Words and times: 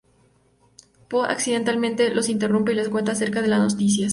Po 1.07 1.25
accidentalmente 1.25 2.09
los 2.09 2.27
interrumpe 2.27 2.71
y 2.71 2.75
les 2.75 2.89
cuenta 2.89 3.11
acerca 3.11 3.43
de 3.43 3.49
las 3.49 3.59
noticias. 3.59 4.09